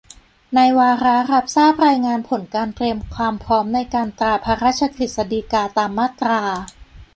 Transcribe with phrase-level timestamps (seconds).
[0.55, 6.41] ในวาระรับทราบรายงานผลการเตรียมความพร้อมในการตราพระราชกฤษฎีกาตามมาตรา